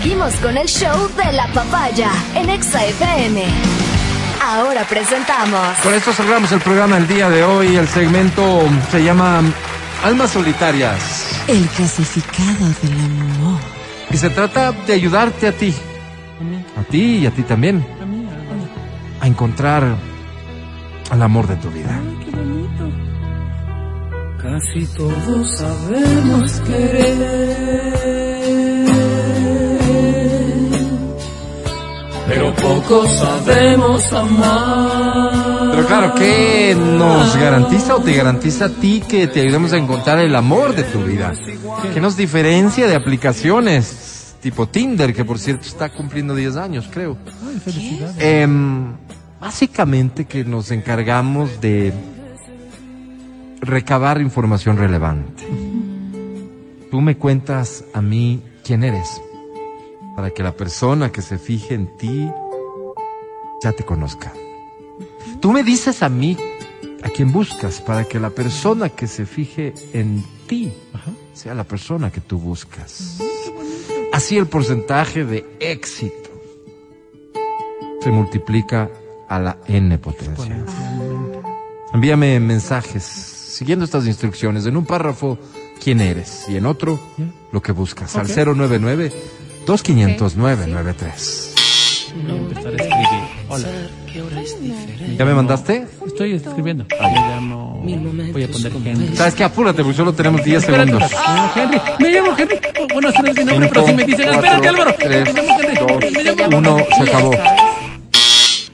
[0.00, 3.42] Seguimos con el show de la papaya en Exa FM.
[4.40, 5.76] Ahora presentamos.
[5.82, 7.74] Con esto cerramos el programa del día de hoy.
[7.74, 9.40] El segmento se llama
[10.04, 11.42] Almas Solitarias.
[11.48, 13.58] El clasificado del amor.
[14.08, 15.74] Y se trata de ayudarte a ti.
[16.76, 17.84] A ti y a ti también.
[19.20, 19.96] A encontrar
[21.10, 22.00] al amor de tu vida.
[24.40, 27.18] Casi todos sabemos querer,
[32.28, 35.70] pero pocos sabemos amar.
[35.70, 40.18] Pero claro, ¿qué nos garantiza o te garantiza a ti que te ayudemos a encontrar
[40.18, 41.32] el amor de tu vida?
[41.92, 47.16] ¿Qué nos diferencia de aplicaciones tipo Tinder, que por cierto está cumpliendo 10 años, creo?
[48.18, 48.92] Em,
[49.40, 51.92] básicamente que nos encargamos de
[53.60, 55.44] recabar información relevante.
[56.90, 59.20] Tú me cuentas a mí quién eres,
[60.18, 62.28] para que la persona que se fije en ti
[63.62, 64.32] ya te conozca.
[65.40, 66.36] Tú me dices a mí
[67.04, 70.72] a quién buscas, para que la persona que se fije en ti
[71.34, 73.18] sea la persona que tú buscas.
[74.12, 76.30] Así el porcentaje de éxito
[78.02, 78.90] se multiplica
[79.28, 80.64] a la n potencia.
[81.94, 84.66] Envíame mensajes siguiendo estas instrucciones.
[84.66, 85.38] En un párrafo,
[85.80, 86.46] quién eres.
[86.48, 86.98] Y en otro,
[87.52, 88.16] lo que buscas.
[88.16, 89.37] Al 099
[89.68, 91.54] 2500 993.
[92.26, 93.06] Empezar a escribir.
[93.50, 93.68] Hola.
[95.18, 95.86] ¿Ya me mandaste?
[96.06, 96.86] Estoy escribiendo.
[96.90, 97.82] Me llamo.
[98.32, 99.14] Voy a poner Henry.
[99.14, 99.44] ¿Sabes qué?
[99.44, 100.86] Apúrate, porque solo tenemos 10 Espérate.
[100.86, 101.12] segundos.
[101.18, 101.80] Ah, Henry.
[102.00, 102.58] Me llamo Henry.
[102.94, 104.94] Bueno, ese no es mi nombre, pero si me dicen, espérate, Álvaro.
[104.98, 106.10] tres, Me llamo Henry.
[106.12, 107.32] Me llamo Uno, se acabó.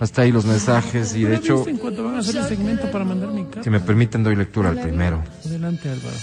[0.00, 3.04] Hasta ahí los mensajes y de hecho, En cuanto van a hacer el segmento para
[3.04, 3.62] mandar mi carta.
[3.64, 5.22] si me permiten, doy lectura al primero.
[5.58, 6.14] Adelante, Álvaro.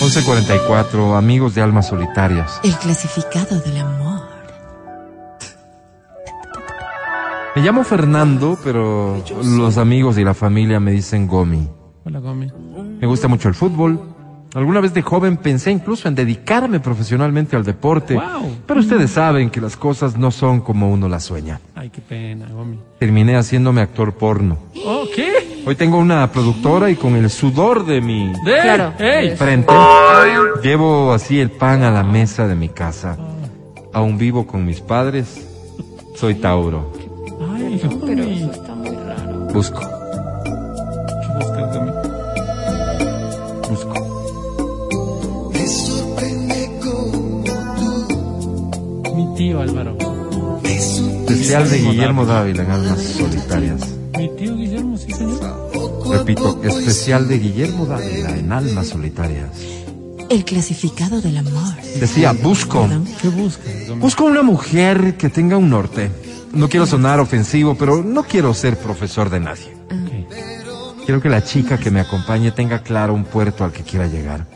[0.00, 2.60] 1144, amigos de almas solitarias.
[2.62, 4.20] El clasificado del amor.
[7.56, 11.68] Me llamo Fernando, pero los amigos y la familia me dicen Gomi.
[12.04, 12.46] Hola, Gomi.
[13.00, 14.00] Me gusta mucho el fútbol.
[14.54, 18.14] Alguna vez de joven pensé incluso en dedicarme profesionalmente al deporte.
[18.14, 18.58] Wow.
[18.66, 21.60] Pero ustedes saben que las cosas no son como uno las sueña.
[21.74, 22.78] Ay, qué pena, Gomi.
[23.00, 24.58] Terminé haciéndome actor porno.
[24.86, 25.43] Oh, ¿qué?
[25.66, 28.60] Hoy tengo una productora y con el sudor de mi ¿De?
[28.60, 28.92] Claro.
[28.98, 29.34] ¡Ey!
[29.36, 29.72] frente
[30.62, 33.16] llevo así el pan a la mesa de mi casa.
[33.92, 35.46] Aún vivo con mis padres.
[36.16, 36.92] Soy Tauro.
[37.54, 38.50] Ay, Gomi.
[39.52, 41.90] Busco, ¿Qué buscas, Gomi?
[43.70, 43.94] busco.
[49.14, 49.96] Mi tío, Álvaro.
[50.62, 53.94] Especial de Guillermo Dávila en Almas Solitarias.
[54.16, 55.70] Mi tío Guillermo, sí, señor.
[56.08, 59.50] Repito, especial de Guillermo Dávila en Almas Solitarias.
[60.30, 61.74] El clasificado del amor.
[61.98, 62.82] Decía, busco.
[62.82, 63.06] Perdón.
[63.20, 64.00] ¿Qué buscas, Gomi?
[64.00, 66.10] Busco una mujer que tenga un norte.
[66.52, 69.74] No quiero sonar ofensivo, pero no quiero ser profesor de nadie.
[71.04, 74.46] Quiero que la chica que me acompañe tenga claro un puerto al que quiera llegar.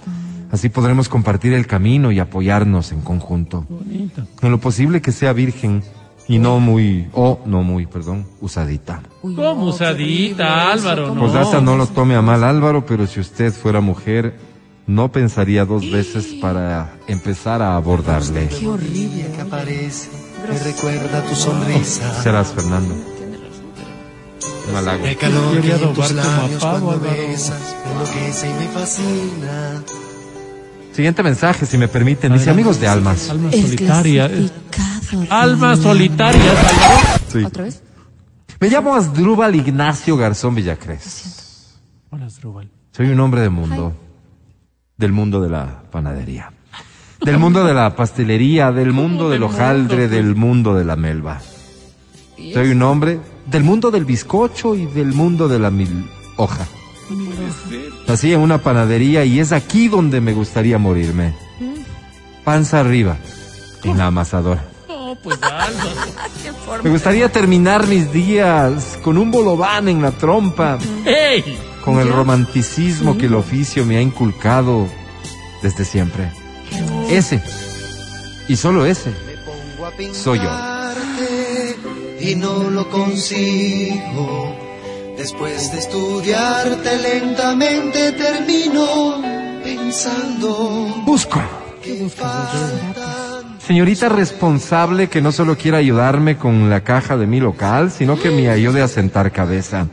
[0.51, 3.67] Así podremos compartir el camino y apoyarnos en conjunto.
[3.69, 4.27] Bonito.
[4.41, 5.83] En lo posible que sea virgen
[6.29, 9.03] y no muy, o no muy, perdón, usadita.
[9.23, 11.15] ¿Cómo usadita, Álvaro?
[11.15, 11.23] No.
[11.23, 14.35] Pues hasta no lo tome a mal Álvaro, pero si usted fuera mujer,
[14.87, 18.49] no pensaría dos veces para empezar a abordarle.
[18.49, 19.27] Qué horrible.
[19.35, 20.09] que aparece
[20.47, 22.23] me recuerda tu sonrisa.
[22.23, 22.95] Serás Fernando.
[24.69, 25.07] Un halago.
[25.07, 29.83] El calor que en tus labios cuando besas enloquece y me fascina.
[30.93, 32.33] Siguiente mensaje, si me permiten.
[32.35, 33.31] Dice amigos de almas.
[33.31, 34.31] Alma solitaria.
[35.31, 36.57] Almas solitarias.
[37.29, 37.45] Sí.
[37.45, 37.83] ¿Otra vez?
[38.61, 41.79] Me llamo Asdrúbal Ignacio Garzón Villacrés.
[42.11, 42.71] Hola, Asdrúbal.
[42.91, 43.95] Soy un hombre de mundo.
[44.97, 46.53] Del mundo de la panadería.
[47.21, 51.41] Del mundo de la pastelería, del mundo del hojaldre, del mundo de la melva.
[52.53, 56.67] Soy un hombre del mundo del bizcocho y del mundo de la mil hoja.
[58.07, 61.35] Nací en una panadería y es aquí donde me gustaría morirme.
[62.45, 63.17] Panza arriba,
[63.85, 64.68] en la amasadora.
[65.29, 66.83] Pues Álvaro.
[66.83, 71.59] Me gustaría terminar mis días con un bolobán en la trompa, ¡Ey!
[71.85, 74.87] con el romanticismo que el oficio me ha inculcado
[75.63, 76.31] desde siempre.
[77.09, 77.43] Ese,
[78.49, 79.13] y solo ese,
[80.13, 80.51] soy yo.
[82.21, 84.55] Y no lo consigo.
[85.17, 89.21] Después de estudiarte lentamente termino
[89.65, 91.41] pensando Busco.
[91.83, 92.88] que faltan
[93.69, 98.31] Señorita responsable que no solo quiera ayudarme con la caja de mi local, sino que
[98.31, 99.89] me ayude a sentar cabeza.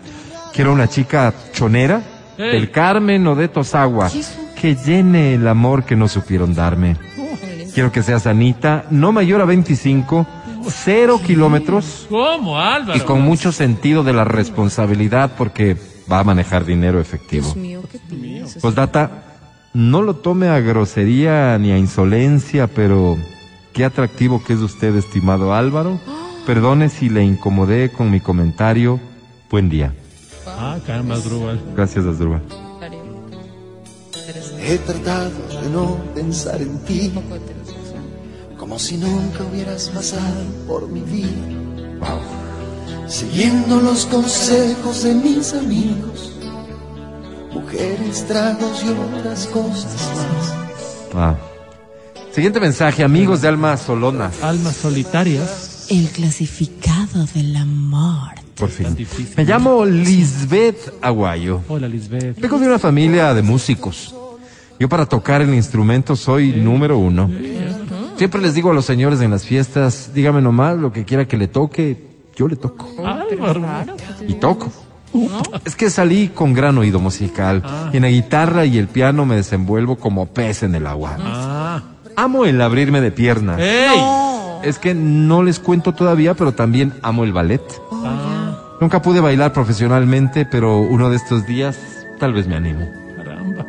[0.54, 2.02] Quiero una chica chonera,
[2.38, 2.52] Ey.
[2.54, 4.10] del Carmen o de Tosagua,
[4.62, 6.96] que llene el amor que no supieron darme.
[7.74, 10.26] Quiero que seas Anita, no mayor a 25,
[10.70, 12.98] cero kilómetros ¿Cómo, Álvaro?
[12.98, 15.76] y con mucho sentido de la responsabilidad porque
[16.10, 17.54] va a manejar dinero efectivo.
[18.62, 19.12] Postdata,
[19.74, 23.18] no lo tome a grosería ni a insolencia, pero
[23.76, 26.00] qué atractivo que es usted, estimado Álvaro.
[26.48, 29.00] Perdone si le incomodé con mi comentario.
[29.52, 29.94] Buen día.
[30.48, 31.62] Ah, caramba, Drubal.
[31.76, 32.42] Gracias, Asdrúbal.
[34.68, 35.30] He tratado
[35.62, 37.12] de no pensar en ti,
[38.58, 41.30] como si nunca hubieras pasado por mi vida.
[42.00, 43.08] Wow.
[43.08, 46.36] Siguiendo los consejos de mis amigos,
[47.54, 50.54] mujeres, tragos y otras cosas más.
[51.14, 51.55] Ah.
[52.36, 54.30] Siguiente mensaje, amigos de Alma Solona.
[54.42, 55.88] Almas solitarias.
[55.90, 58.32] El clasificado del amor.
[58.58, 59.08] Por fin.
[59.38, 61.62] Me llamo Lisbeth Aguayo.
[61.70, 62.38] Hola, Lisbeth.
[62.38, 64.14] Vengo de una familia de músicos.
[64.78, 67.32] Yo para tocar el instrumento soy número uno.
[68.18, 71.38] Siempre les digo a los señores en las fiestas, dígame nomás lo que quiera que
[71.38, 72.06] le toque,
[72.36, 72.90] yo le toco.
[73.02, 73.96] Álvaro.
[74.28, 74.74] Y toco.
[75.64, 77.64] Es que salí con gran oído musical.
[77.94, 81.16] Y en la guitarra y el piano me desenvuelvo como pez en el agua.
[81.18, 81.95] Ah.
[82.16, 83.60] Amo el abrirme de piernas.
[83.60, 84.00] ¡Ey!
[84.64, 87.62] Es que no les cuento todavía, pero también amo el ballet.
[87.92, 91.78] Ah, Nunca pude bailar profesionalmente, pero uno de estos días
[92.20, 92.90] tal vez me animo.
[93.18, 93.66] caramba.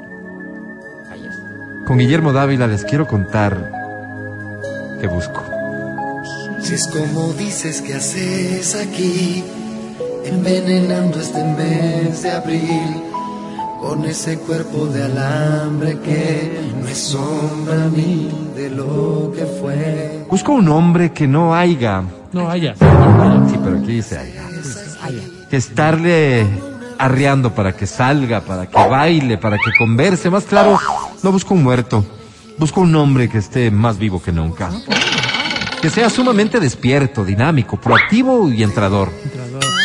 [1.87, 3.71] Con Guillermo Dávila les quiero contar
[5.01, 5.43] que busco.
[6.61, 9.45] Si es como dices que haces aquí,
[10.25, 13.03] envenenando este mes de abril,
[13.81, 16.59] con ese cuerpo de alambre que
[16.89, 20.25] es sombra ni de lo que fue.
[20.31, 22.03] Busco un hombre que no haya,
[22.33, 22.75] No, haya.
[22.75, 24.43] sí, pero aquí dice haya,
[25.51, 26.47] que estarle
[26.99, 30.31] arreando para que salga, para que baile, para que converse.
[30.31, 30.79] Más claro,
[31.23, 32.05] no busco un muerto,
[32.59, 34.71] busco un hombre que esté más vivo que nunca.
[35.81, 39.11] Que sea sumamente despierto, dinámico, proactivo y entrador.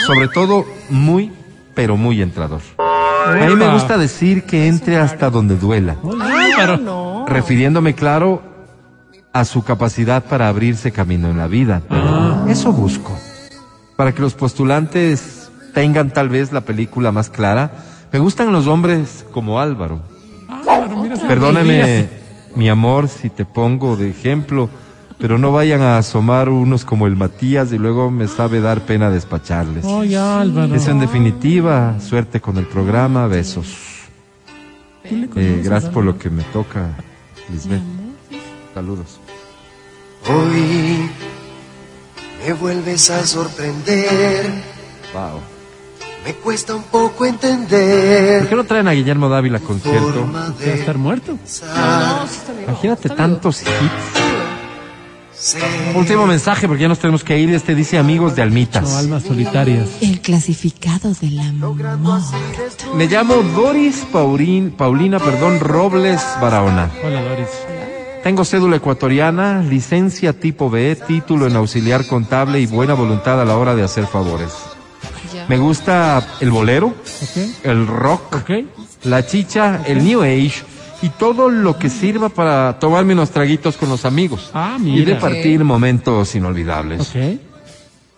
[0.07, 1.31] Sobre todo, muy,
[1.75, 2.61] pero muy entrador.
[2.79, 5.95] A mí me gusta decir que entre hasta donde duela.
[7.27, 8.41] Refiriéndome, claro,
[9.33, 11.81] a su capacidad para abrirse camino en la vida.
[12.47, 13.17] Eso busco.
[13.95, 17.71] Para que los postulantes tengan tal vez la película más clara,
[18.11, 20.01] me gustan los hombres como Álvaro.
[20.49, 22.09] Álvaro, mira Perdóname,
[22.55, 24.69] mi amor, si te pongo de ejemplo,
[25.17, 29.09] pero no vayan a asomar unos como el Matías y luego me sabe dar pena
[29.09, 29.85] despacharles.
[29.85, 30.73] Oye, Álvaro.
[30.75, 33.90] Eso en definitiva, suerte con el programa, besos.
[35.11, 36.91] Eh, gracias por lo que me toca,
[37.51, 37.81] Lisbeth.
[38.73, 39.19] Saludos.
[40.29, 41.09] Hoy
[42.45, 44.45] me vuelves a sorprender,
[45.13, 45.41] Wow.
[46.25, 48.39] me cuesta un poco entender.
[48.41, 50.29] ¿Por qué no traen a Guillermo Dávila a concierto?
[50.33, 51.35] ¿Va a estar muerto?
[51.35, 52.25] pensar,
[52.67, 54.20] Imagínate tantos hits.
[55.95, 57.49] Último mensaje porque ya nos tenemos que ir.
[57.53, 58.93] Este dice amigos de No, Almitas.
[58.95, 59.89] almas solitarias.
[60.01, 61.75] El clasificado del amor.
[62.95, 66.91] Me llamo Doris Paurín, Paulina, perdón, Robles Barahona.
[67.03, 67.47] Hola, Doris.
[68.23, 73.57] Tengo cédula ecuatoriana, licencia tipo B, título en auxiliar contable y buena voluntad a la
[73.57, 74.51] hora de hacer favores.
[75.47, 76.93] Me gusta el bolero,
[77.63, 78.43] el rock,
[79.03, 80.63] la chicha, el new age
[81.01, 85.15] y todo lo que sirva para tomarme unos traguitos con los amigos Ah, y mira.
[85.15, 87.01] de partir momentos inolvidables.
[87.01, 87.39] ¿Ok?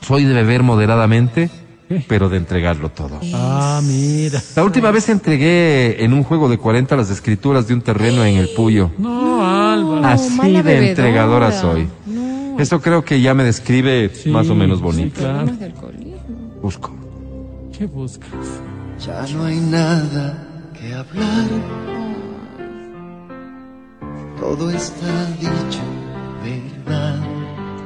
[0.02, 1.50] Soy de beber moderadamente,
[1.88, 2.04] ¿Qué?
[2.08, 3.20] pero de entregarlo todo.
[3.34, 4.42] Ah, mira.
[4.56, 8.36] La última vez entregué en un juego de 40 las escrituras de un terreno en
[8.38, 8.92] el Puyo.
[8.98, 10.06] No, Álvaro.
[10.06, 10.90] Así de bebedora.
[10.90, 11.88] entregadora soy.
[12.06, 15.22] No, Eso creo que ya me describe Sí, más o menos sí, bonito.
[15.22, 15.48] claro.
[16.62, 16.94] Busco.
[17.78, 18.30] ¿Qué buscas?
[19.06, 20.48] Ya no hay nada
[20.80, 21.46] que hablar.
[24.44, 25.80] Todo está dicho,
[26.44, 27.16] verdad.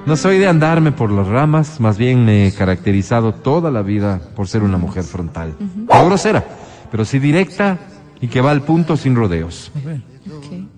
[0.07, 4.19] No soy de andarme por las ramas, más bien me he caracterizado toda la vida
[4.35, 5.53] por ser una mujer frontal.
[5.59, 6.43] No grosera,
[6.89, 7.77] pero sí directa
[8.19, 9.71] y que va al punto sin rodeos.
[9.75, 10.01] A ver.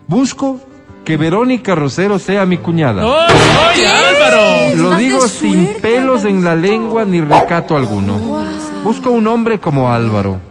[0.05, 0.59] Busco
[1.05, 3.05] que Verónica Rosero sea mi cuñada.
[3.05, 3.27] ¡Oh,
[3.71, 4.75] oye, Álvaro!
[4.75, 8.43] Lo digo sin suerte, pelos en la lengua ni recato alguno.
[8.83, 10.41] Busco un hombre como Álvaro.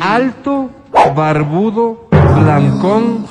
[0.00, 0.70] Alto,
[1.16, 2.03] barbudo,
[2.34, 3.26] blancón,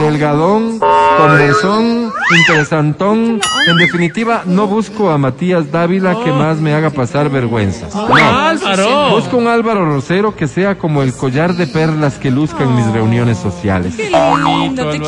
[0.00, 3.40] delgadón, con mesón, interesantón.
[3.68, 7.94] En definitiva, no busco a Matías Dávila que más me haga pasar vergüenzas.
[7.94, 9.10] ¡No!
[9.10, 12.86] Busco un Álvaro Rosero que sea como el collar de perlas que luzca en mis
[12.86, 13.94] reuniones sociales.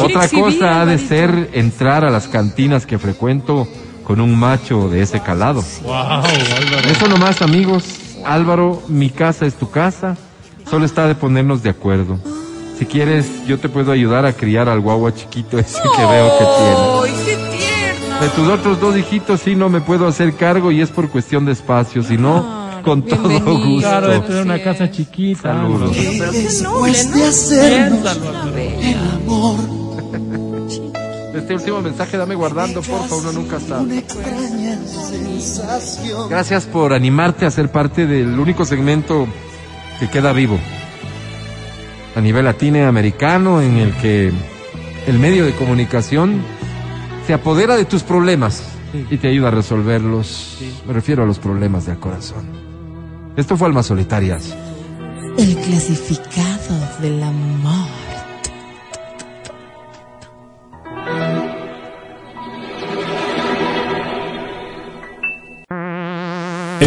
[0.00, 3.69] Otra cosa ha de ser entrar a las cantinas que frecuento
[4.05, 5.62] con un macho de ese calado.
[6.85, 7.85] Eso nomás, amigos.
[8.25, 10.17] Álvaro, mi casa es tu casa.
[10.69, 12.19] Solo está de ponernos de acuerdo.
[12.78, 16.44] Si quieres, yo te puedo ayudar a criar al guagua chiquito ese que veo que
[16.44, 17.25] tiene.
[17.25, 18.20] qué tierno.
[18.20, 21.44] De tus otros dos hijitos sí no me puedo hacer cargo y es por cuestión
[21.44, 23.88] de espacio, si no, Ah, con todo gusto.
[23.88, 25.42] Claro, de tener una casa chiquita.
[25.54, 25.90] Saludos.
[25.97, 27.26] Pero Después de ¿no?
[27.26, 28.16] hacernos
[28.56, 29.56] el amor,
[31.35, 33.82] Este último mensaje dame guardando, porfa, uno nunca sabe.
[33.85, 36.28] una extraña sensación.
[36.30, 39.26] Gracias por animarte a ser parte del único segmento
[39.99, 40.58] que queda vivo
[42.18, 44.32] a nivel latinoamericano en el que
[45.06, 46.42] el medio de comunicación
[47.25, 48.64] se apodera de tus problemas
[49.08, 50.58] y te ayuda a resolverlos.
[50.84, 52.44] Me refiero a los problemas del corazón.
[53.37, 54.52] Esto fue Almas Solitarias.
[55.38, 58.07] El clasificado del amor.